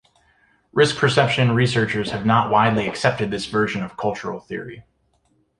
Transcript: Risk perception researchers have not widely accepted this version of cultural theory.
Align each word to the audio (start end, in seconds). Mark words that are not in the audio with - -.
Risk 0.71 0.95
perception 0.97 1.51
researchers 1.51 2.09
have 2.09 2.25
not 2.25 2.49
widely 2.49 2.87
accepted 2.87 3.29
this 3.29 3.45
version 3.45 3.83
of 3.83 3.97
cultural 3.97 4.39
theory. 4.39 4.83